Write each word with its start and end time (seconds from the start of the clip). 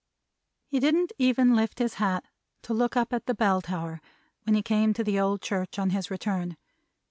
He 0.65 0.79
didn't 0.79 1.13
even 1.19 1.55
lift 1.55 1.77
his 1.77 1.93
hat 2.01 2.25
to 2.63 2.73
look 2.73 2.97
up 2.97 3.13
at 3.13 3.27
the 3.27 3.35
Bell 3.35 3.61
tower 3.61 4.01
when 4.45 4.55
he 4.55 4.63
came 4.63 4.93
to 4.95 5.03
the 5.03 5.19
old 5.19 5.43
church 5.43 5.77
on 5.77 5.91
his 5.91 6.09
return. 6.09 6.57